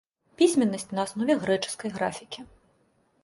Пісьменнасць 0.39 0.85
на 0.99 1.03
аснове 1.09 1.35
грэчаскай 1.45 1.93
графікі. 1.99 2.39